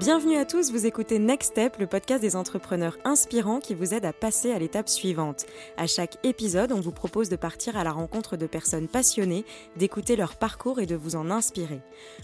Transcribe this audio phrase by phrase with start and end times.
[0.00, 4.04] Bienvenue à tous, vous écoutez Next Step, le podcast des entrepreneurs inspirants qui vous aide
[4.04, 5.46] à passer à l'étape suivante.
[5.76, 9.44] À chaque épisode, on vous propose de partir à la rencontre de personnes passionnées,
[9.76, 11.80] d'écouter leur parcours et de vous en inspirer.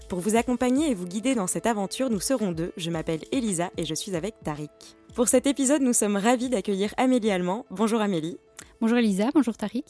[0.09, 2.73] Pour vous accompagner et vous guider dans cette aventure, nous serons deux.
[2.75, 4.69] Je m'appelle Elisa et je suis avec Tariq.
[5.15, 7.65] Pour cet épisode, nous sommes ravis d'accueillir Amélie Allemand.
[7.69, 8.37] Bonjour Amélie.
[8.81, 9.85] Bonjour Elisa, bonjour Tariq.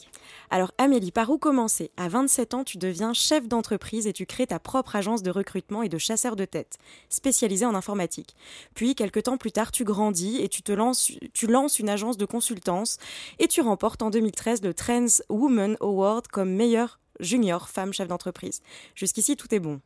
[0.50, 1.90] Alors Amélie, par où commencer?
[1.96, 5.82] À 27 ans, tu deviens chef d'entreprise et tu crées ta propre agence de recrutement
[5.82, 6.76] et de chasseur de tête,
[7.08, 8.36] spécialisée en informatique.
[8.74, 12.18] Puis, quelques temps plus tard, tu grandis et tu, te lances, tu lances une agence
[12.18, 12.98] de consultance
[13.38, 18.60] et tu remportes en 2013 le Trends Woman Award comme meilleure junior femme chef d'entreprise.
[18.94, 19.80] Jusqu'ici, tout est bon.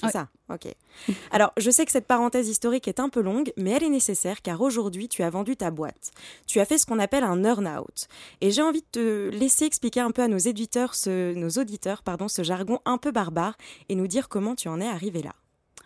[0.00, 0.74] C'est ça, ok.
[1.30, 4.42] Alors, je sais que cette parenthèse historique est un peu longue, mais elle est nécessaire
[4.42, 6.12] car aujourd'hui, tu as vendu ta boîte.
[6.46, 8.08] Tu as fait ce qu'on appelle un earn-out.
[8.40, 12.02] Et j'ai envie de te laisser expliquer un peu à nos éditeurs, ce, nos auditeurs,
[12.02, 13.56] pardon, ce jargon un peu barbare
[13.88, 15.32] et nous dire comment tu en es arrivé là.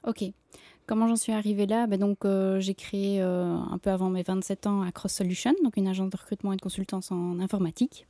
[0.06, 0.24] Ok.
[0.86, 1.86] Comment j'en suis arrivée là?
[1.86, 5.77] Ben donc, euh, J'ai créé euh, un peu avant mes 27 ans Cross Solution, donc
[5.78, 8.06] une agence de recrutement et de consultance en informatique.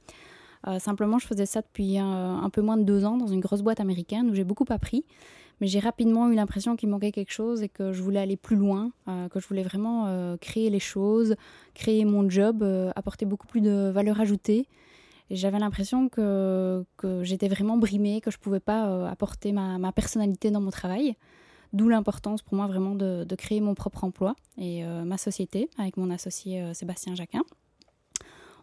[0.67, 3.63] Euh, simplement, je faisais ça depuis un peu moins de deux ans dans une grosse
[3.63, 5.05] boîte américaine où j'ai beaucoup appris.
[5.61, 8.57] Mais j'ai rapidement eu l'impression qu'il manquait quelque chose et que je voulais aller plus
[8.57, 11.37] loin, euh, que je voulais vraiment euh, créer les choses,
[11.75, 14.67] créer mon job, euh, apporter beaucoup plus de valeur ajoutée.
[15.31, 16.85] Et j'avais l'impression que,
[17.23, 21.17] j'étais vraiment brimée, que je ne pouvais pas apporter ma, personnalité dans mon travail.
[21.73, 26.11] D'où l'importance pour moi vraiment de, créer mon propre emploi et ma société avec mon
[26.11, 27.41] associé Sébastien Jacquin.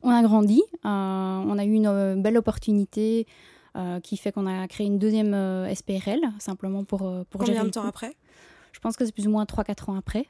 [0.03, 3.25] On a grandi, on a eu une belle opportunité
[4.04, 7.70] qui fait qu'on a créé une deuxième euh, SPRL, simplement pour, euh, pour Combien de
[7.70, 8.16] temps après?
[8.74, 10.26] Je pense que c'est plus ou moins 3-4 ans après,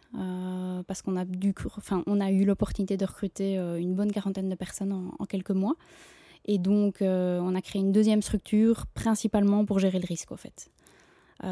[0.87, 4.55] parce qu'on a, du, enfin, on a eu l'opportunité de recruter une bonne quarantaine de
[4.55, 5.75] personnes en, quelques mois.
[6.45, 10.71] Et donc, on a créé une deuxième structure, principalement pour gérer le risque, en fait.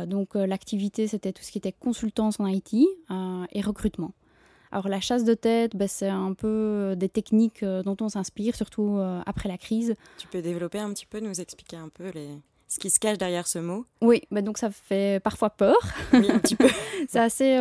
[0.08, 4.12] donc, l'activité, c'était tout ce qui était consultance en IT et recrutement.
[4.72, 8.09] Alors la chasse de tête, ben, c'est un peu euh, des techniques euh, dont on
[8.09, 9.95] s'inspire, surtout euh, après la crise.
[10.20, 12.27] Tu peux développer un petit peu, nous expliquer un peu les...
[12.67, 13.86] ce qui se cache derrière ce mot?
[14.02, 15.77] Oui, ben, donc ça fait parfois peur.
[16.14, 16.67] Oui, un petit peu.
[17.10, 17.60] c'est assez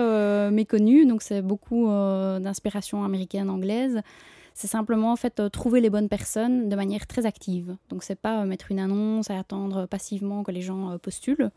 [0.50, 4.02] méconnu, donc c'est beaucoup d'inspiration américaine, anglaise.
[4.52, 7.76] C'est simplement en fait trouver les bonnes personnes de manière très active.
[7.88, 11.52] Donc c'est pas mettre une annonce et attendre passivement que les gens postulent,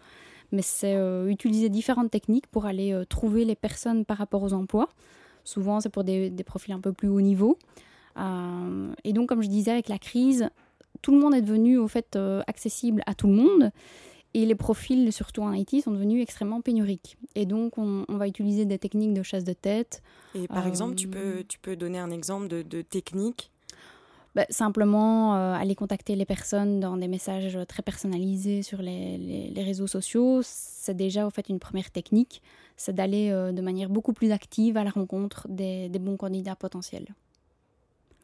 [0.52, 0.96] mais c'est
[1.28, 4.88] utiliser différentes techniques pour aller trouver les personnes par rapport aux emplois.
[5.44, 7.58] Souvent, c'est pour des, profils un peu plus haut niveau.
[8.18, 10.50] Euh, et donc, comme je disais, avec la crise,
[11.02, 13.72] tout le monde est devenu au fait euh, accessible à tout le monde.
[14.34, 17.18] Et les profils, surtout en IT, sont devenus extrêmement pénuriques.
[17.36, 20.02] Et donc, on, va utiliser des techniques de chasse de tête.
[20.36, 23.52] Et par exemple, tu peux, euh, tu peux donner un exemple de, de technique?
[24.34, 29.88] Bah, simplement aller contacter les personnes dans des messages très personnalisés sur les, les réseaux
[29.88, 32.42] sociaux, c'est déjà au fait une première technique
[32.82, 37.14] c'est d'aller euh, de manière beaucoup plus active à la rencontre des, bons candidats potentiels.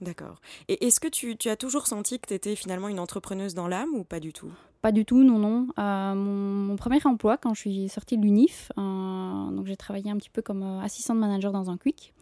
[0.01, 0.41] D'accord.
[0.68, 3.90] Et est-ce que tu, as toujours senti que tu étais finalement une entrepreneuse dans l'âme
[3.94, 4.51] ou pas du tout?
[4.81, 5.68] Pas du tout, non, non.
[5.79, 10.18] Euh, mon, premier emploi, quand je suis sortie de l'UNIF, euh, donc j'ai travaillé un
[10.18, 12.13] petit peu comme assistante manager dans un quick.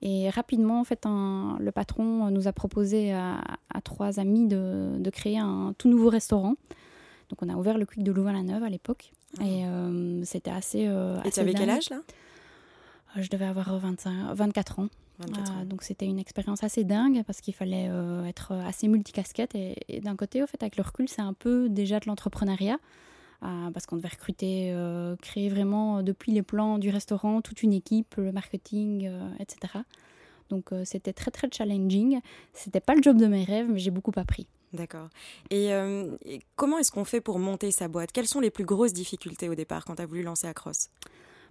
[0.00, 3.40] Et rapidement, en fait, le patron nous a proposé à,
[3.82, 6.54] trois amis de, de, créer un tout nouveau restaurant.
[7.30, 9.12] Donc on a ouvert le quick de Louvain-la-Neuve à l'époque.
[9.38, 9.44] Ah.
[9.44, 10.86] Et euh, c'était assez.
[10.86, 12.00] Euh, et tu avais quel âge là?
[13.16, 14.88] Euh, Je devais avoir 25, 24 ans.
[15.66, 17.90] donc c'était une expérience assez dingue parce qu'il fallait
[18.28, 19.54] être assez multicasquette.
[19.54, 22.78] Et, et d'un côté, au fait, avec le recul, c'est un peu déjà de l'entrepreneuriat.
[23.40, 24.74] parce qu'on devait recruter,
[25.22, 29.78] créer vraiment depuis les plans du restaurant toute une équipe, le marketing, etc.
[30.50, 32.20] Donc c'était très très challenging.
[32.52, 34.46] C'était pas le job de mes rêves, mais j'ai beaucoup appris.
[34.72, 35.08] D'accord.
[35.52, 38.12] Euh, et, comment est-ce qu'on fait pour monter sa boîte?
[38.12, 40.90] Quelles sont les plus grosses difficultés au départ quand tu as voulu lancer Across?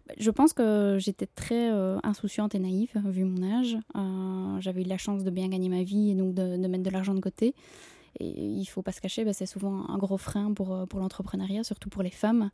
[0.07, 3.77] Bah, je pense que j'étais très euh, insouciante et naïve vu mon âge.
[3.95, 6.89] Euh, j'avais eu la chance de bien gagner ma vie et donc de, mettre de
[6.89, 7.55] l'argent de côté.
[8.19, 11.63] Et il faut pas se cacher, bah, c'est souvent un gros frein pour, pour l'entrepreneuriat,
[11.63, 12.51] surtout pour les femmes.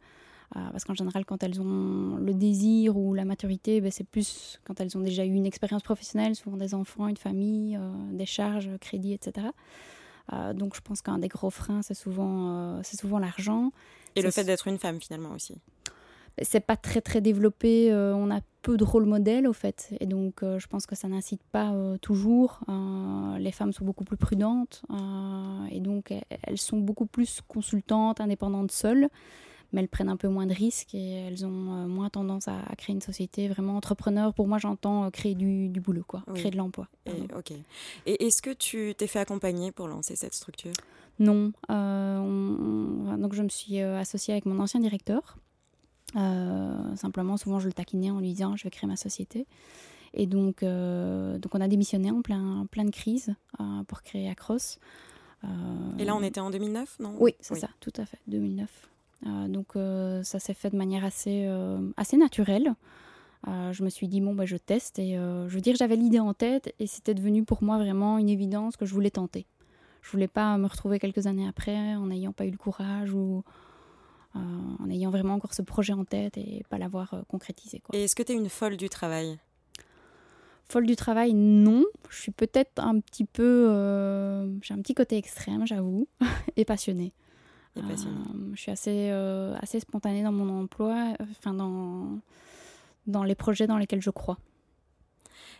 [0.53, 4.79] parce qu'en général, quand elles ont le désir ou la maturité, bah, c'est plus quand
[4.79, 7.77] elles ont déjà eu une expérience professionnelle, souvent des enfants, une famille,
[8.11, 9.47] des charges, crédits, etc.
[10.31, 13.71] Euh, donc je pense qu'un des gros freins, c'est souvent, euh, c'est souvent l'argent.
[14.15, 15.55] Et le fait d'être une femme finalement aussi.
[16.41, 20.05] C'est pas très très développé, euh, on a peu de rôle modèle au fait, et
[20.05, 22.61] donc je pense que ça n'incite pas toujours.
[23.37, 24.83] les femmes sont beaucoup plus prudentes,
[25.69, 29.09] et donc elles sont beaucoup plus consultantes, indépendantes seules
[29.73, 32.59] mais elles prennent un peu moins de risques et elles ont euh, moins tendance à,
[32.77, 34.33] créer une société vraiment entrepreneur.
[34.33, 36.87] Pour moi, j'entends euh, créer du, boulot, quoi, créer de l'emploi.
[37.07, 37.51] Et, ok.
[38.05, 40.73] Et est-ce que tu t'es fait accompagner pour lancer cette structure?
[41.19, 41.51] Non.
[41.69, 45.37] Euh, donc je me suis associée avec mon ancien directeur.
[46.13, 49.47] simplement, souvent, je le taquinais en lui disant je vais créer ma société.
[50.13, 53.33] Et donc, donc on a démissionné en plein, plein de crise
[53.87, 54.79] pour créer Across.
[55.97, 57.15] Et là, on était en 2009, non?
[57.19, 58.92] Oui, c'est ça, tout à fait, 2009.
[59.25, 59.73] Donc
[60.23, 61.47] ça s'est fait de manière assez,
[61.97, 62.73] assez naturelle.
[63.45, 64.99] je me suis dit, bon, bah, je teste.
[64.99, 68.29] Et je veux dire, j'avais l'idée en tête et c'était devenu pour moi vraiment une
[68.29, 69.45] évidence que je voulais tenter.
[70.01, 73.43] Je voulais pas me retrouver quelques années après en n'ayant pas eu le courage ou
[74.35, 77.79] en ayant vraiment encore ce projet en tête et pas l'avoir concrétisé.
[77.79, 77.97] Quoi.
[77.97, 79.39] Et est-ce que tu es une folle du travail?
[80.69, 81.83] Folle du travail, non.
[82.09, 83.67] Je suis peut-être un petit peu.
[83.69, 86.07] Euh, j'ai un petit côté extrême, j'avoue,
[86.57, 87.13] et passionnée.
[87.77, 87.81] Euh,
[88.53, 92.19] je suis assez, euh, assez spontanée dans mon emploi, enfin dans,
[93.07, 94.37] dans les projets dans lesquels je crois.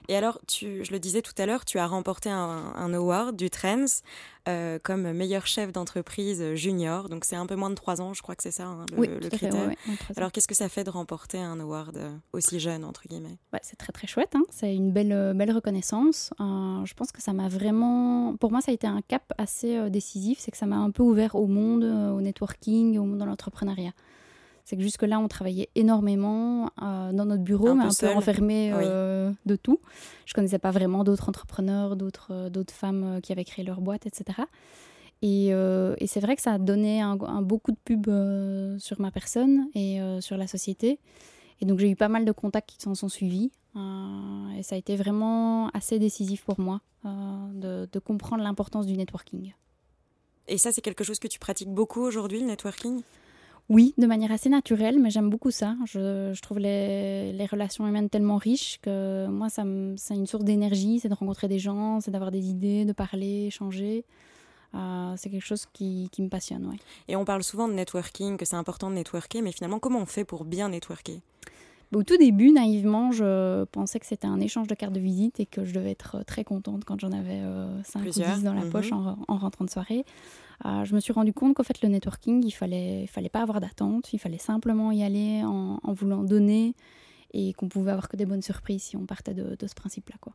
[0.10, 3.50] Et alors, tu, je le disais tout à l'heure, tu as remporté un, award du
[3.50, 3.86] Trends
[4.50, 7.08] euh, comme meilleur chef d'entreprise junior.
[7.10, 9.30] Donc, c'est un peu moins de trois ans, je crois que c'est ça hein, le,
[9.30, 9.72] critère.
[10.18, 13.38] alors, qu'est-ce que ça fait de remporter un award euh, aussi jeune, entre guillemets?
[13.52, 14.36] Bah, C'est très, très chouette.
[14.36, 14.44] Hein.
[14.50, 16.32] C'est une belle, euh, belle reconnaissance.
[16.40, 18.36] je pense que ça m'a vraiment.
[18.36, 20.40] Pour moi, ça a été un cap assez décisif.
[20.40, 23.94] C'est que ça m'a un peu ouvert au monde, au networking, au monde de l'entrepreneuriat.
[24.65, 29.31] C'est que jusque-là, on travaillait énormément euh, dans notre bureau, mais un peu enfermé euh,
[29.45, 29.80] de tout.
[30.25, 34.39] Je connaissais pas vraiment d'autres entrepreneurs, d'autres euh, femmes qui avaient créé leur boîte, etc.
[35.21, 38.07] Et, et c'est vrai que ça a donné un, beau coup de pub
[38.77, 41.00] sur ma personne et sur la société.
[41.62, 43.50] Et donc j'ai eu pas mal de contacts qui s'en sont suivis.
[44.57, 49.54] et ça a été vraiment assez décisif pour moi de, de comprendre l'importance du networking.
[50.50, 53.01] Et ça, c'est quelque chose que tu pratiques beaucoup aujourd'hui, le networking?
[53.69, 55.75] Oui, de manière assez naturelle, mais j'aime beaucoup ça.
[55.86, 59.63] Je, trouve les, relations humaines tellement riches que moi, ça
[59.95, 63.45] c'est une source d'énergie, c'est de rencontrer des gens, c'est d'avoir des idées, de parler,
[63.48, 64.06] échanger.
[64.75, 66.65] Euh, c'est quelque chose qui, me passionne.
[66.65, 66.77] Ouais.
[67.07, 70.06] Et on parle souvent de networking, que c'est important de networker, mais finalement, comment on
[70.06, 71.21] fait pour bien networker?
[71.94, 75.45] Au tout début, naïvement, je pensais que c'était un échange de cartes de visite et
[75.45, 77.42] que je devais être très contente quand j'en avais
[77.83, 79.15] 5 euh, ou 10 dans la poche mhm.
[79.27, 80.04] en, rentrant de soirée.
[80.66, 83.60] Euh, je me suis rendu compte qu'en fait, le networking, il fallait, fallait pas avoir
[83.60, 86.74] d'attente, il fallait simplement y aller en, voulant donner
[87.34, 90.16] et qu'on pouvait avoir que des bonnes surprises si on partait de, ce principe-là.
[90.22, 90.34] Quoi.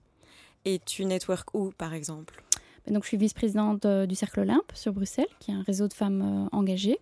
[0.64, 2.42] Et tu network où, par exemple?
[2.86, 5.88] Ben donc, Je suis vice-présidente euh, du Cercle Olympe sur Bruxelles, qui est un réseau
[5.88, 6.98] de femmes euh, engagées.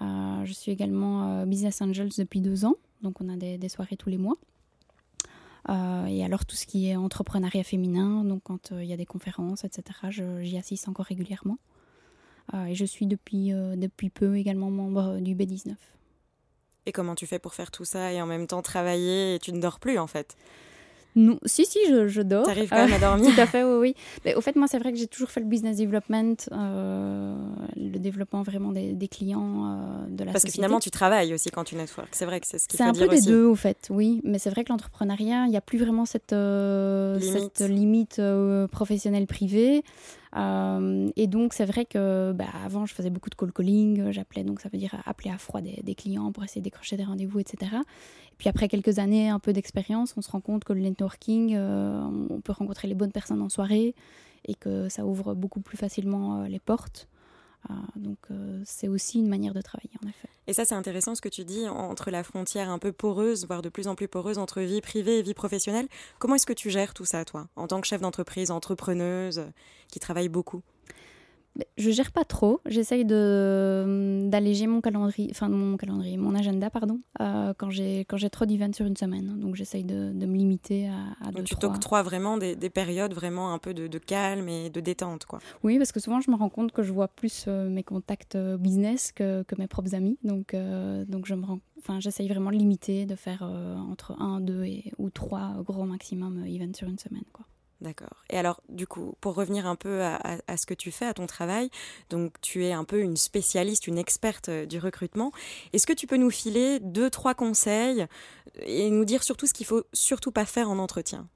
[0.00, 4.08] je suis également Business Angels depuis deux ans, donc on a des, des soirées tous
[4.08, 4.36] les mois.
[5.68, 9.64] et alors tout ce qui est entrepreneuriat féminin, donc quand il y a des conférences,
[9.64, 9.82] etc.,
[10.40, 11.58] j'y assiste encore régulièrement.
[12.54, 15.74] Euh, et je suis depuis, euh, depuis peu également membre du B19.
[16.86, 19.52] Et comment tu fais pour faire tout ça et en même temps travailler et tu
[19.52, 20.36] ne dors plus en fait?
[21.14, 22.46] Non, si, si, je, je dors.
[22.46, 23.94] T'arrives quand même à dormir Tout à fait, oui, oui.
[24.24, 27.36] Mais au fait, moi, c'est vrai que j'ai toujours fait le business development, euh,
[27.76, 30.48] le développement vraiment des, des clients euh, de la Parce société.
[30.48, 32.08] que finalement, tu travailles aussi quand tu network.
[32.12, 34.22] C'est vrai que c'est ce dire C'est un peu des deux, au fait, oui.
[34.24, 38.22] Mais c'est vrai que l'entrepreneuriat, il n'y a plus vraiment cette euh, limite, cette limite
[38.70, 39.84] professionnelle privée.
[40.34, 44.10] Et donc, c'est vrai que bah, avant, je faisais beaucoup de call calling.
[44.12, 47.04] J'appelais, donc ça veut dire appeler à froid des, clients pour essayer de décrocher des
[47.04, 47.72] rendez-vous, etc.
[48.38, 52.02] Puis après quelques années, un peu d'expérience, on se rend compte que le networking, euh,
[52.30, 53.94] on peut rencontrer les bonnes personnes en soirée
[54.46, 57.08] et que ça ouvre beaucoup plus facilement euh, les portes.
[57.70, 58.18] Euh, donc
[58.64, 60.28] c'est aussi une manière de travailler en effet.
[60.46, 63.62] Et ça c'est intéressant ce que tu dis entre la frontière un peu poreuse, voire
[63.62, 65.88] de plus en plus poreuse entre vie privée et vie professionnelle.
[66.18, 69.44] Comment est-ce que tu gères tout ça toi, en tant que chef d'entreprise, entrepreneuse,
[69.88, 70.62] qui travaille beaucoup?
[71.76, 72.60] Je gère pas trop.
[72.66, 78.16] J'essaye de d'alléger mon calendrier, enfin mon calendrier, mon agenda, pardon, euh, quand j'ai quand
[78.16, 79.38] j'ai trop d'events sur une semaine.
[79.38, 83.12] Donc j'essaye de, de, me limiter à, à Donc tu t'octroies vraiment des, des, périodes
[83.12, 85.40] vraiment un peu de, de, calme et de détente, quoi.
[85.62, 88.36] Oui, parce que souvent je me rends compte que je vois plus euh, mes contacts
[88.36, 90.18] euh, business que, que, mes propres amis.
[90.24, 90.56] Donc
[91.08, 94.92] donc je me rends, enfin j'essaye vraiment de limiter, de faire entre un, deux et,
[94.98, 97.46] ou trois gros maximum events sur une semaine, quoi.
[97.82, 98.22] D'accord.
[98.30, 101.26] Et alors, du coup, pour revenir un peu à, ce que tu fais, à ton
[101.26, 101.68] travail,
[102.10, 105.32] donc tu es un peu une spécialiste, une experte euh, du recrutement.
[105.72, 108.06] Est-ce que tu peux nous filer deux, trois conseils
[108.60, 111.26] et nous dire surtout ce qu'il faut surtout pas faire en entretien?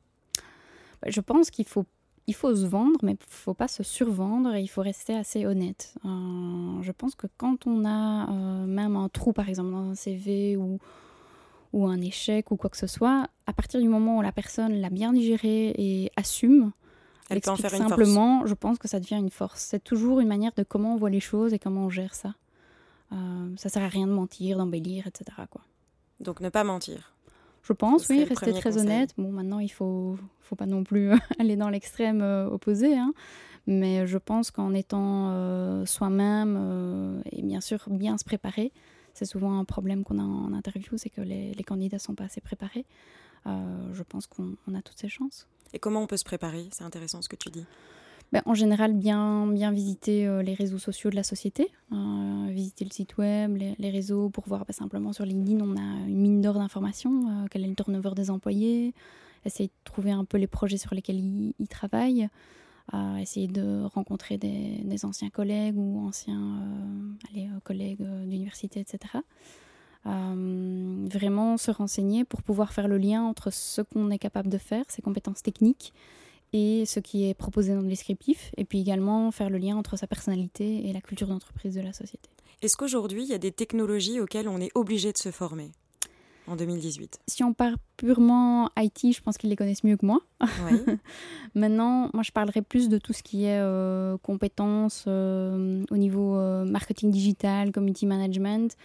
[1.03, 1.85] Bah, Je pense qu'il faut
[2.29, 5.47] il faut se vendre, mais il faut pas se survendre et il faut rester assez
[5.47, 5.95] honnête.
[6.05, 9.95] Euh, je pense que quand on a euh, même un trou, par exemple, dans un
[9.95, 10.79] CV ou
[11.73, 14.81] ou un échec ou quoi que ce soit, à partir du moment où la personne
[14.81, 16.73] l'a bien digéré et assume,
[17.29, 19.61] elle peut en faire simplement, je pense que ça devient une force.
[19.61, 22.35] C'est toujours une manière de comment on voit les choses et comment on gère ça.
[23.13, 23.17] Euh,
[23.57, 25.25] ça sert à rien de mentir, d'embellir, etc.
[25.51, 25.63] Quoi.
[26.21, 27.13] Donc ne pas mentir.
[27.63, 29.11] Je pense, oui, rester très honnête.
[29.19, 33.13] Bon, maintenant, il faut, faut pas non plus aller dans l'extrême euh, opposé, hein.
[33.67, 38.73] mais je pense qu'en étant euh, soi-même et bien sûr bien se préparer,
[39.17, 42.25] c'est souvent un problème qu'on a en interview, c'est que les, les candidats sont pas
[42.25, 42.85] assez préparés.
[43.47, 45.47] je pense qu'on a toutes ces chances.
[45.73, 46.67] Et comment on peut se préparer?
[46.71, 47.65] C'est intéressant ce que tu dis.
[48.33, 51.71] Ben, en général, bien, bien visiter les réseaux sociaux de la société,
[52.49, 56.21] visiter le site web, les, réseaux pour voir ben, simplement sur LinkedIn, on a une
[56.21, 58.95] mine d'or d'informations, quel est le turnover des employés,
[59.47, 61.19] essayer de trouver un peu les projets sur lesquels
[61.59, 62.29] ils, travaillent,
[63.21, 66.61] essayer de rencontrer des, anciens collègues ou anciens
[67.37, 69.15] euh, euh, collègues euh, d'université, etc.
[70.05, 74.85] vraiment se renseigner pour pouvoir faire le lien entre ce qu'on est capable de faire,
[74.89, 75.93] ses compétences techniques,
[76.53, 79.97] et ce qui est proposé dans le descriptif, et puis également faire le lien entre
[79.97, 82.31] sa personnalité et la culture d'entreprise de la société.
[82.63, 85.73] Est-ce qu'aujourd'hui, il y a des technologies auxquelles on est obligé de se former?
[86.47, 90.21] En 2018 Si on part purement IT, je pense qu'ils les connaissent mieux que moi.
[91.55, 96.37] Maintenant, moi, je parlerai plus de tout ce qui est euh, compétences euh, au niveau
[96.37, 98.77] euh, marketing digital, community management.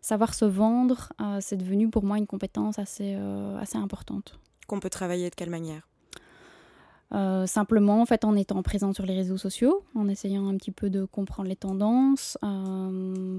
[0.00, 3.14] Savoir se vendre, c'est devenu pour moi une compétence assez,
[3.58, 4.38] assez importante.
[4.66, 5.88] Qu'on peut travailler de quelle manière?
[7.46, 10.90] Simplement en fait en étant présent sur les réseaux sociaux, en essayant un petit peu
[10.90, 12.36] de comprendre les tendances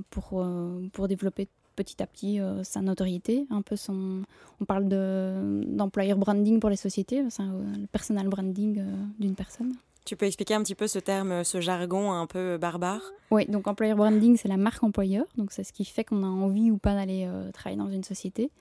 [0.10, 0.44] pour,
[0.92, 4.24] pour développer petit à petit euh, sa notoriété, un peu son.
[4.62, 8.84] On parle d'employer branding pour les sociétés, c'est le personal branding euh,
[9.20, 9.74] d'une personne.
[10.06, 13.02] Tu peux expliquer un petit peu ce terme, ce jargon un peu barbare?
[13.32, 16.28] Oui, donc employer branding, c'est la marque employeur, donc c'est ce qui fait qu'on a
[16.28, 18.52] envie ou pas d'aller euh, travailler dans une société.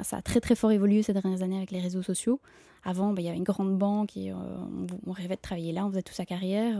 [0.00, 2.40] ça a très très fort évolué ces dernières années avec les réseaux sociaux.
[2.84, 5.84] Avant, bah, il y avait une grande banque et on, on, rêvait de travailler là,
[5.84, 6.78] on faisait toute sa carrière.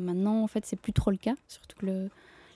[0.00, 2.08] maintenant, en fait, c'est plus trop le cas, surtout que le,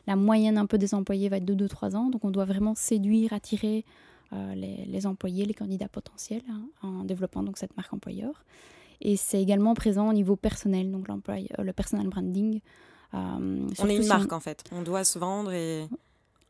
[0.07, 2.11] la moyenne un peu des employés va être de 2-3 ans.
[2.11, 3.85] Donc on doit vraiment séduire, attirer
[4.33, 8.45] euh, les, employés, les candidats potentiels hein, en développant donc cette marque employeur.
[9.01, 12.61] Et c'est également présent au niveau personnel, donc euh, le personal branding.
[13.13, 15.89] Euh, on est une marque en fait, on doit se vendre et...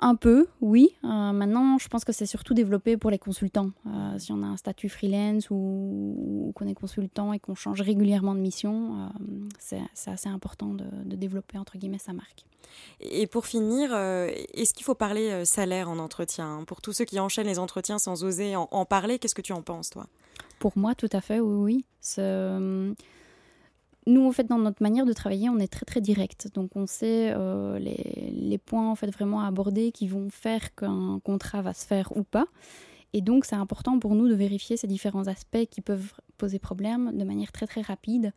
[0.01, 0.91] Un peu, oui.
[1.03, 3.71] maintenant, je pense que c'est surtout développé pour les consultants.
[4.19, 8.41] si on a un statut freelance ou, qu'on est consultant et qu'on change régulièrement de
[8.41, 9.11] mission,
[9.59, 12.45] c'est assez important de, de, développer entre guillemets sa marque.
[13.01, 17.05] Et pour finir, euh, est-ce qu'il faut parler euh, salaire en entretien Pour tous ceux
[17.05, 20.07] qui enchaînent les entretiens sans oser en, parler, qu'est-ce que tu en penses, toi?
[20.59, 21.85] Pour moi, tout à fait, oui.
[22.19, 22.95] oui.
[24.07, 26.49] Euh, nous, en fait, dans notre manière de travailler, on est très très direct.
[26.55, 27.35] Donc, on sait
[27.79, 31.87] les, les, points en fait vraiment à aborder qui vont faire qu'un contrat va se
[31.87, 32.47] faire ou pas.
[33.13, 37.17] Et donc, c'est important pour nous de vérifier ces différents aspects qui peuvent poser problème
[37.17, 38.33] de manière très très rapide.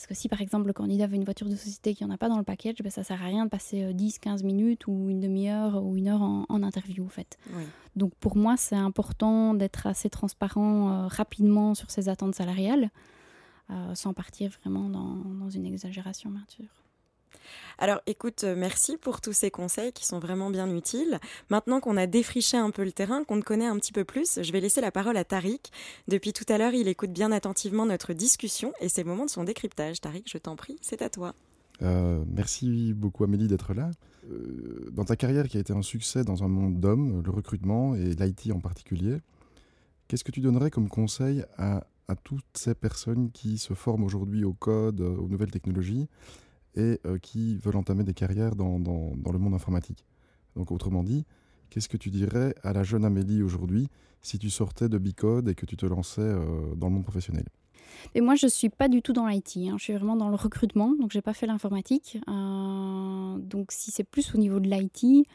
[0.00, 2.14] Parce que si par exemple le candidat veut une voiture de société qui n'y en
[2.14, 4.46] a pas dans le package, ben, ça ne sert à rien de passer 10-15 euh,
[4.46, 7.38] minutes ou une demi-heure ou une heure en, interview en fait.
[7.96, 12.88] Donc pour moi c'est important d'être assez transparent euh, rapidement sur ses attentes salariales,
[13.70, 16.66] euh, sans partir vraiment dans, dans une exagération bien sûr.
[17.78, 21.18] Alors écoute, euh, merci pour tous ces conseils qui sont vraiment bien utiles.
[21.48, 24.40] Maintenant qu'on a défriché un peu le terrain, qu'on te connaît un petit peu plus,
[24.42, 25.70] je vais laisser la parole à Tariq.
[26.08, 29.30] Depuis tout à l'heure, il écoute bien attentivement notre discussion et c'est le moment de
[29.30, 30.00] son décryptage.
[30.00, 31.34] Tariq, je t'en prie, c'est à toi.
[31.82, 33.90] Euh, merci beaucoup Amélie d'être là.
[34.30, 37.94] Euh, dans ta carrière qui a été un succès dans un monde d'hommes, le recrutement
[37.94, 39.16] et l'IT en particulier,
[40.06, 44.44] qu'est-ce que tu donnerais comme conseil à, à toutes ces personnes qui se forment aujourd'hui
[44.44, 46.08] au code, aux nouvelles technologies
[46.74, 50.04] et euh, qui veulent entamer des carrières dans, le monde informatique.
[50.56, 51.24] Donc autrement dit,
[51.70, 53.86] qu'est-ce que tu dirais à la jeune Amélie aujourd'hui
[54.22, 57.44] si tu sortais de Bicode et que tu te lançais euh, dans le monde professionnel?
[58.16, 59.56] Et moi, je ne suis pas du tout dans l'IT.
[59.58, 59.76] Hein.
[59.78, 62.18] Je suis vraiment dans le recrutement, donc je n'ai pas fait l'informatique.
[62.28, 65.28] Euh, donc si c'est plus au niveau de l'IT,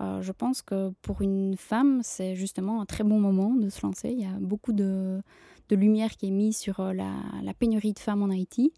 [0.00, 4.10] je pense que pour une femme, c'est justement un très bon moment de se lancer.
[4.10, 5.20] Il y a beaucoup de,
[5.70, 8.72] lumière qui est mise sur la, la, pénurie de femmes en IT.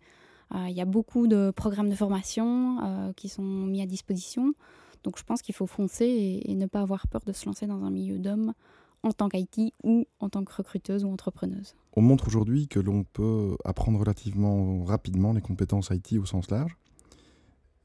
[0.55, 4.55] Euh, il y a beaucoup de programmes de formation euh, qui sont mis à disposition.
[5.03, 7.83] Donc je pense qu'il faut foncer et, ne pas avoir peur de se lancer dans
[7.83, 8.53] un milieu d'hommes
[9.03, 11.75] en tant qu'IT ou en tant que recruteuse ou entrepreneuse.
[11.95, 16.77] On montre aujourd'hui que l'on peut apprendre relativement rapidement les compétences IT au sens large.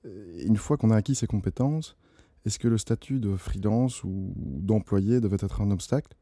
[0.03, 1.97] Une fois qu'on a acquis ces compétences,
[2.45, 6.15] est-ce que le statut de freelance ou d'employé devait être un obstacle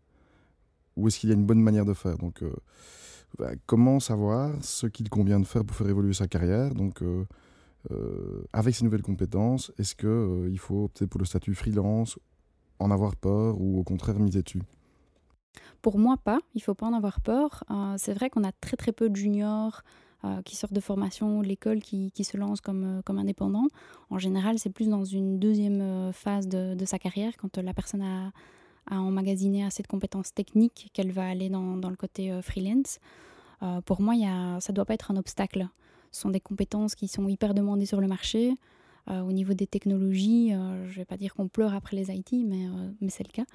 [0.95, 2.17] Ou est-ce qu'il y a une bonne manière de faire?
[2.17, 2.53] Donc, euh,
[3.37, 6.73] bah, comment savoir ce qu'il convient de faire pour faire évoluer sa carrière?
[6.73, 7.25] Donc, euh,
[7.91, 12.17] euh, avec ces nouvelles compétences, est-ce qu'il il faut opter pour le statut freelance,
[12.79, 14.63] en avoir peur ou au contraire miser dessus?
[15.81, 16.39] Pour moi, pas.
[16.55, 17.63] Il faut pas en avoir peur.
[17.97, 19.83] c'est vrai qu'on a très très peu de juniors
[20.43, 23.67] qui sortent de formation de l'école qui, qui, se lancent comme, comme indépendants.
[24.09, 28.01] En général, c'est plus dans une deuxième phase de, de sa carrière, quand la personne
[28.01, 28.31] a,
[28.87, 32.99] a emmagasiné assez de compétences techniques qu'elle va aller dans, dans le côté euh, freelance.
[33.63, 35.67] Euh, pour moi, y a, ça ne doit pas être un obstacle.
[36.11, 38.55] Ce sont des compétences qui sont hyper demandées sur le marché.
[39.07, 42.65] au niveau des technologies, je ne vais pas dire qu'on pleure après les IT, mais,
[43.01, 43.45] mais c'est le cas.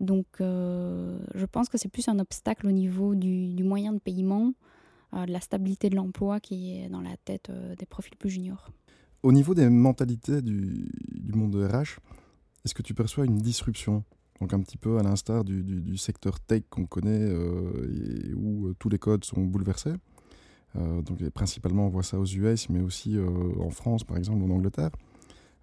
[0.00, 4.52] Donc, je pense que c'est plus un obstacle au niveau du, moyen de paiement,
[5.26, 8.70] de la stabilité de l'emploi qui est dans la tête des profils plus juniors.
[9.22, 11.98] Au niveau des mentalités du, du monde RH,
[12.64, 14.04] est-ce que tu perçois une disruption
[14.40, 18.74] donc un petit peu à l'instar du, secteur tech qu'on connaît euh, et où euh,
[18.78, 19.94] tous les codes sont bouleversés?
[20.76, 23.16] Euh, donc principalement on voit ça aux US, mais aussi
[23.60, 24.90] en France par exemple, en Angleterre.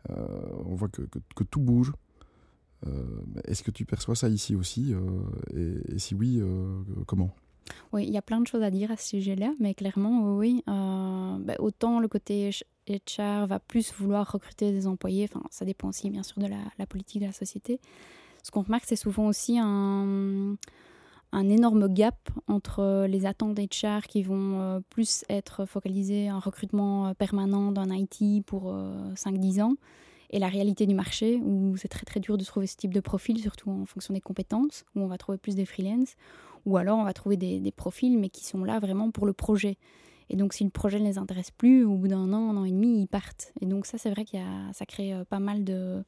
[0.09, 1.03] on voit que,
[1.43, 1.91] tout bouge.
[3.45, 4.93] Est-ce que tu perçois ça ici aussi
[5.53, 6.41] et, si oui,
[7.05, 7.35] comment?
[7.93, 10.63] Oui, il y a plein de choses à dire à ce sujet-là, mais clairement, oui.
[10.67, 12.49] Ben, autant le côté
[12.89, 16.85] HR va plus vouloir recruter des employés, enfin, ça dépend aussi bien sûr de la
[16.85, 17.79] politique de la société,
[18.43, 20.57] ce qu'on remarque, c'est souvent aussi un,
[21.33, 27.13] énorme gap entre les attentes HR qui vont euh, plus être focalisées en recrutement euh,
[27.13, 28.73] permanent d'un IT pour
[29.15, 29.75] 5-10 euh, ans
[30.31, 32.99] et la réalité du marché où c'est très très dur de trouver ce type de
[32.99, 36.15] profil, surtout en fonction des compétences, où on va trouver plus des freelance,
[36.65, 39.77] ou alors on va trouver des, profils mais qui sont là vraiment pour le projet.
[40.29, 42.65] Et donc si le projet ne les intéresse plus, au bout d'un an, un an
[42.65, 43.53] et demi, ils partent.
[43.61, 44.37] Et donc ça c'est vrai que
[44.73, 46.03] ça crée pas mal de,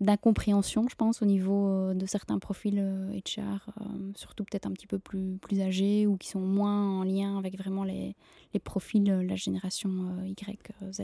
[0.00, 3.44] d'incompréhension, je pense, au niveau euh, de certains profils HR, euh,
[3.80, 7.38] euh, surtout peut-être un petit peu plus, plus âgés ou qui sont moins en lien
[7.38, 8.14] avec vraiment les,
[8.52, 9.90] les profils la génération
[10.24, 11.02] Y, Z.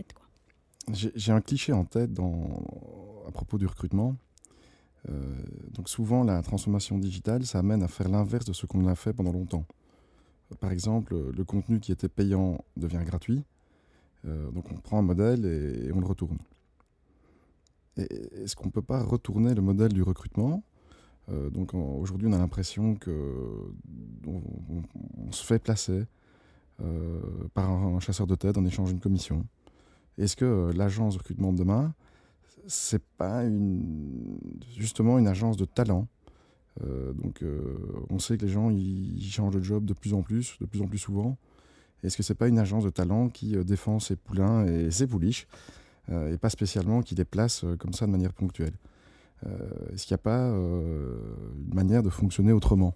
[0.92, 2.10] J'ai un cliché en tête
[3.26, 4.16] à propos du recrutement.
[5.70, 9.12] donc souvent, la transformation digitale, ça amène à faire l'inverse de ce qu'on a fait
[9.12, 9.64] pendant longtemps.
[10.60, 13.44] Par exemple, le contenu qui était payant devient gratuit.
[14.24, 16.38] donc on prend un modèle et on le retourne.
[17.96, 20.62] Est-ce qu'on ne peut pas retourner le modèle du recrutement?
[21.28, 23.72] Euh, Donc aujourd'hui, on a l'impression que
[24.26, 26.04] on, se fait placer
[26.80, 27.20] euh,
[27.54, 29.46] par un, chasseur de tête en échange d'une commission.
[30.18, 31.94] Est-ce que euh, l'agence de recrutement de demain,
[32.66, 34.38] c'est pas une,
[34.76, 36.06] justement une agence de talent
[36.80, 37.44] Donc
[38.08, 40.80] on sait que les gens ils changent de job de plus en plus, de plus
[40.80, 41.36] en plus souvent.
[42.04, 45.46] Est-ce que c'est pas une agence de talent qui défend ses poulains et ses pouliches
[46.10, 48.74] euh, et pas spécialement qui les place euh, comme ça de manière ponctuelle?
[49.46, 49.50] Euh,
[49.92, 52.94] est-ce qu'il n'y a pas une manière de fonctionner autrement?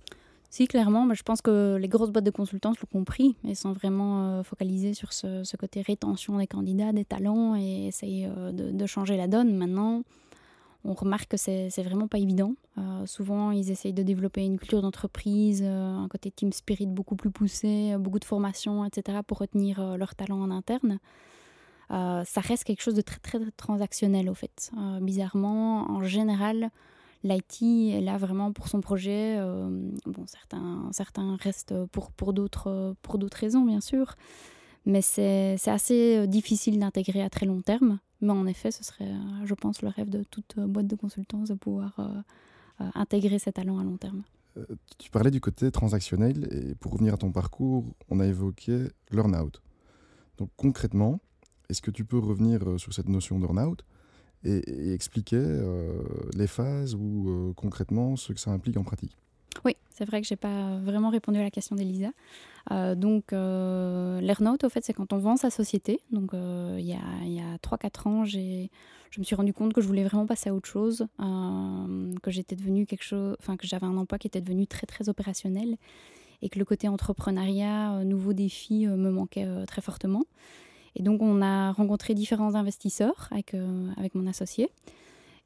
[0.51, 4.43] Si, clairement, je pense que les grosses boîtes de consultance l'ont compris et sont vraiment
[4.43, 9.57] focalisées sur ce, côté rétention des candidats, des talents et essayent de, changer la donne.
[9.57, 10.03] Maintenant,
[10.85, 12.55] on remarque que c'est vraiment pas évident.
[13.07, 17.97] souvent, ils essayent de développer une culture d'entreprise, un côté team spirit beaucoup plus poussé,
[17.99, 21.01] beaucoup de formation, etc., pour retenir leurs talents en interne.
[21.91, 24.71] Euh, ça reste quelque chose de très, très, transactionnel au fait.
[24.77, 26.71] Euh, bizarrement, en général,
[27.27, 27.63] l'IT
[27.95, 29.37] est là vraiment pour son projet.
[29.39, 29.69] Euh,
[30.07, 32.87] bon, certains, certains restent pour, pour d'autres
[33.35, 34.15] raisons, bien sûr.
[34.85, 37.99] Mais c'est assez difficile d'intégrer à très long terme.
[38.21, 39.13] Mais en effet, ce serait,
[39.45, 41.99] je pense, le rêve de toute boîte de consultance de pouvoir
[42.79, 44.23] intégrer ces talents à long terme.
[44.99, 49.61] Tu parlais du côté transactionnel et pour revenir à ton parcours, on a évoqué learn-out.
[50.39, 51.21] Donc concrètement,
[51.69, 53.85] est-ce que tu peux revenir euh, sur cette notion d'earn-out?
[54.47, 56.03] Et, expliquer euh,
[56.35, 59.17] les phases ou euh, concrètement ce que ça implique en pratique
[59.65, 62.11] oui, c'est vrai que je n'ai pas vraiment répondu à la question d'Elisa.
[62.95, 65.99] donc, l'earn-out, au fait, c'est quand on vend sa société.
[66.13, 68.69] Donc, il y a, 3-4 ans, je
[69.19, 72.85] me suis rendu compte que je voulais vraiment passer à autre chose, que j'étais devenu
[72.85, 75.79] quelque chose, que j'avais un emploi qui était devenu très, très opérationnel
[76.43, 80.27] et que le côté entrepreneuriat, nouveaux défis me manquait très fortement.
[80.97, 84.71] Et donc, on a rencontré différents investisseurs avec, euh, avec mon associé.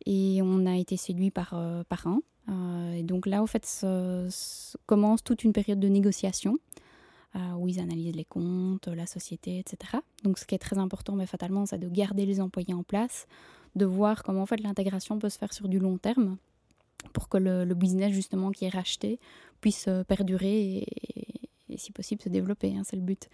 [0.07, 2.21] Et on a été séduit par, euh, par un.
[2.49, 3.67] Euh, et donc là, au fait,
[4.87, 6.57] commence toute une période de négociation
[7.59, 9.99] où ils analysent les comptes, la société, etc.
[10.25, 13.29] Donc, ce qui est très important, mais fatalement, c'est de garder les employés en place,
[13.77, 16.39] de voir comment en fait l'intégration peut se faire sur du long terme
[17.13, 19.21] pour que le, le business justement qui est racheté
[19.61, 20.87] puisse perdurer et,
[21.81, 23.29] si possible se développer, hein, c'est le but.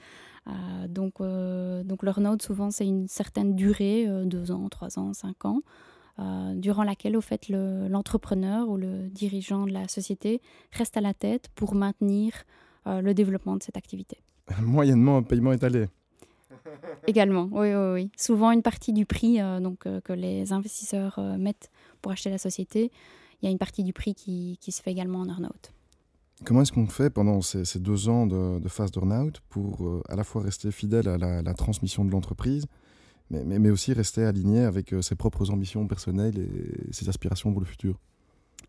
[0.48, 0.52] Euh,
[0.88, 5.12] donc, euh, donc leur note, souvent, c'est une certaine durée, euh, deux ans, trois ans,
[5.12, 5.60] cinq ans,
[6.54, 10.40] durant laquelle, au fait, l'entrepreneur ou le dirigeant de la société
[10.72, 12.32] reste à la tête pour maintenir
[12.86, 14.16] le développement de cette activité.
[14.62, 15.88] Moyennement un paiement étalé.
[17.06, 18.10] Également, oui, oui, oui.
[18.16, 22.90] Souvent, une partie du prix donc, que les investisseurs mettent pour acheter la société,
[23.42, 25.74] il y a une partie du prix qui, qui se fait également en earn-out.
[26.44, 30.24] Comment est-ce qu'on fait pendant ces, deux ans de, phase d'earn-out pour euh, à la
[30.24, 32.66] fois rester fidèle à la, transmission de l'entreprise,
[33.30, 37.66] mais, aussi rester aligné avec euh, ses propres ambitions personnelles et ses aspirations pour le
[37.66, 37.98] futur?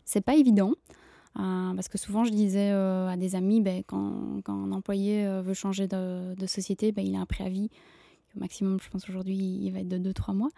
[0.04, 0.72] C'est pas évident.
[1.38, 5.86] Euh, parce que souvent, je disais à des amis, ben, quand, un employé veut changer
[5.86, 7.68] de, société, ben, il a un préavis
[8.34, 10.50] maximum, je pense aujourd'hui, il va être de 2-3 mois.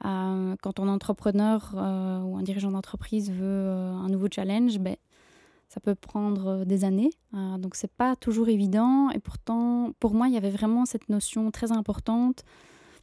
[0.00, 4.96] quand un entrepreneur ou un dirigeant d'entreprise veut un nouveau challenge, ben,
[5.68, 7.10] ça peut prendre des années.
[7.32, 9.10] donc c'est pas toujours évident.
[9.10, 12.44] Et pourtant, pour moi, il y avait vraiment cette notion très importante.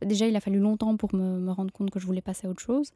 [0.01, 2.49] Déjà, il a fallu longtemps pour me, me rendre compte que je voulais passer à
[2.49, 2.91] autre chose.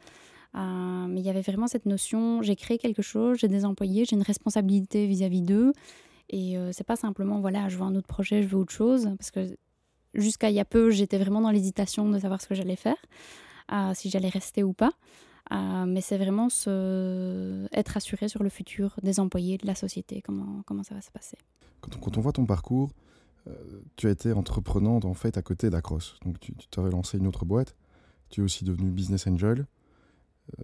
[0.55, 4.05] Euh, mais il y avait vraiment cette notion, j'ai créé quelque chose, j'ai des employés,
[4.05, 5.73] j'ai une responsabilité vis-à-vis d'eux.
[6.29, 9.09] Et euh, c'est pas simplement, voilà, je veux un autre projet, je veux autre chose.
[9.17, 9.57] Parce que
[10.13, 12.97] jusqu'à il y a peu, j'étais vraiment dans l'hésitation de savoir ce que j'allais faire,
[13.71, 14.91] euh, si j'allais rester ou pas.
[15.51, 17.67] Mais c'est vraiment se...
[17.73, 21.11] être assuré sur le futur des employés, de la société, comment, comment ça va se
[21.11, 21.37] passer.
[21.81, 22.91] Quand on, quand on voit ton parcours,
[23.95, 25.99] tu as été entreprenante en fait à côté d'Acros.
[26.25, 27.75] Donc tu t'avais lancé une autre boîte.
[28.29, 29.65] Tu es aussi devenu business angel.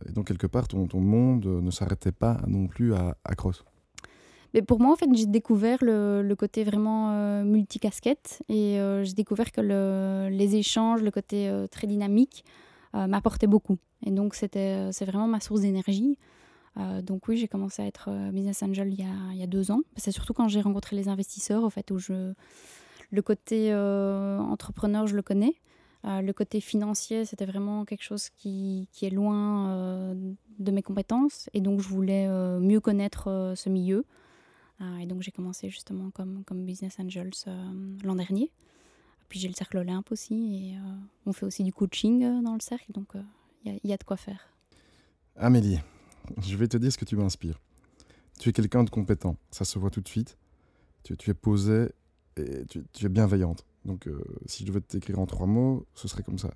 [0.08, 3.63] Et donc, quelque part, ton, ton monde ne s'arrêtait pas non plus à, à Cross.
[4.54, 9.04] Mais pour moi, en fait, j'ai découvert le, le, côté vraiment euh, multicasquette et euh,
[9.04, 12.46] j'ai découvert que le, les échanges, le côté euh, très dynamique
[12.93, 13.77] m'apportaient beaucoup.
[14.06, 16.17] Et donc, c'était, c'est vraiment ma source d'énergie.
[17.01, 19.71] donc oui, j'ai commencé à être business angel il y, a, il y a deux
[19.71, 19.82] ans.
[19.95, 22.34] C'est surtout quand j'ai rencontré les investisseurs, au fait, où je,
[23.12, 25.56] le côté entrepreneur, je le connais.
[26.06, 31.49] Euh, le côté financier, c'était vraiment quelque chose qui, est loin euh, de mes compétences.
[31.53, 34.06] Et donc, je voulais euh, mieux connaître ce milieu.
[34.99, 37.45] et donc, j'ai commencé justement comme, comme Business Angels
[38.03, 38.51] l'an dernier.
[39.29, 40.33] Puis, j'ai le Cercle Olympe aussi.
[40.55, 40.77] Et
[41.25, 42.91] on fait aussi du coaching dans le cercle.
[42.91, 43.13] Donc,
[43.65, 44.49] il y, a de quoi faire.
[45.36, 45.79] Amélie,
[46.41, 47.59] je vais te dire ce que tu m'inspires.
[48.39, 49.38] Tu es quelqu'un de compétent.
[49.51, 50.38] Ça se voit tout de suite.
[51.03, 51.89] Tu, es posée
[52.38, 53.65] et tu es bienveillante.
[53.86, 56.51] Donc, euh, si je devais t'écrire en trois mots, ce serait comme ça.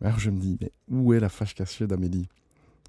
[0.00, 2.28] Alors je me dis, mais où est la fâche cachée d'Amélie?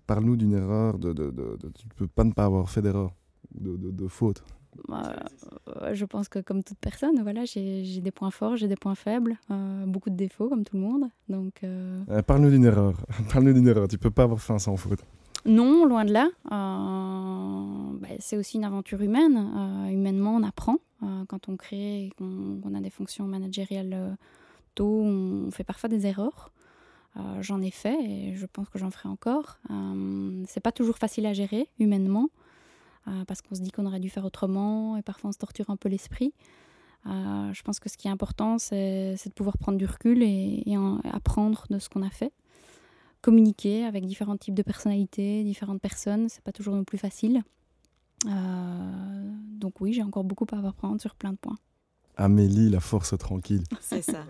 [0.05, 3.13] Parle-nous d'une erreur, de, de, de, tu ne peux pas ne pas avoir fait d'erreur,
[3.53, 4.43] de, faute.
[4.87, 5.15] Bah,
[5.67, 8.95] euh, je pense que comme toute personne, voilà, j'ai des points forts, j'ai des points
[8.95, 11.09] faibles, euh, beaucoup de défauts comme tout le monde.
[11.27, 11.61] Donc,
[12.27, 12.93] Parle-nous d'une erreur.
[13.31, 13.87] Parle-nous d'une erreur.
[13.87, 15.03] Tu peux pas avoir fait un sans faute.
[15.45, 16.27] Non, loin de là.
[16.49, 19.37] Bah, c'est aussi une aventure humaine.
[19.89, 20.77] humainement, on apprend.
[21.03, 24.09] Euh, quand on crée et qu'on a des fonctions managériales euh,
[24.75, 26.51] tôt, on fait parfois des erreurs.
[27.17, 29.59] Euh, j'en ai fait et je pense que j'en ferai encore.
[30.47, 32.29] c'est pas toujours facile à gérer humainement
[33.27, 35.75] parce qu'on se dit qu'on aurait dû faire autrement et parfois on se torture un
[35.75, 36.33] peu l'esprit.
[37.05, 40.63] je pense que ce qui est important, c'est de pouvoir prendre du recul et,
[41.11, 42.31] apprendre de ce qu'on a fait.
[43.21, 47.43] Communiquer avec différents types de personnalités, différentes personnes, c'est pas toujours non plus facile.
[48.25, 51.57] Euh, donc oui, j'ai encore beaucoup à apprendre sur plein de points.
[52.19, 53.63] Amélie, la force tranquille.
[53.79, 54.25] C'est ça.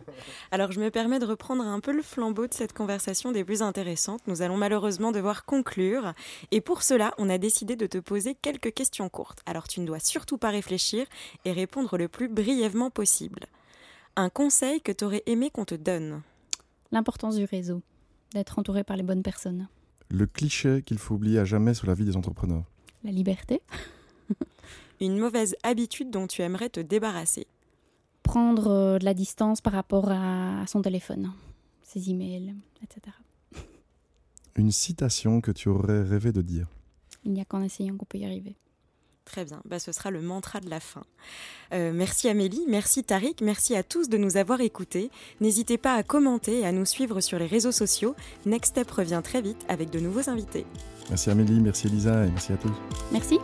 [0.52, 3.63] Alors je me permets de reprendre un peu le flambeau de cette conversation des plus
[3.63, 4.21] intéressantes.
[4.28, 6.13] Nous allons malheureusement devoir conclure.
[6.52, 9.41] Et pour cela, on a décidé de te poser quelques questions courtes.
[9.47, 11.08] Alors tu ne dois surtout pas réfléchir
[11.45, 13.47] et répondre le plus brièvement possible.
[14.15, 16.21] Un conseil que tu aurais aimé qu'on te donne?
[16.91, 17.82] L'importance du réseau,
[18.34, 19.67] d'être entouré par les bonnes personnes.
[20.10, 22.65] Le cliché qu'il faut oublier à jamais sur la vie des entrepreneurs
[23.04, 23.62] la liberté.
[25.02, 27.47] Une mauvaise habitude dont tu aimerais te débarrasser.
[28.29, 31.31] Prendre euh, de la distance par rapport à, son téléphone,
[31.81, 33.15] ses emails, etc.
[34.55, 36.67] Une citation que tu aurais rêvé de dire.
[37.25, 38.55] Il n'y a qu'en essayant qu'on peut y arriver.
[39.25, 41.01] Très bien, bah, ce sera le mantra de la fin.
[41.73, 45.09] Euh, merci Amélie, merci Tariq, merci à tous de nous avoir écoutés.
[45.41, 48.15] N'hésitez pas à commenter et à nous suivre sur les réseaux sociaux.
[48.45, 50.67] Next Step revient très vite avec de nouveaux invités.
[51.09, 52.73] Merci Amélie, merci Elisa et merci à tous.
[53.11, 53.39] Merci.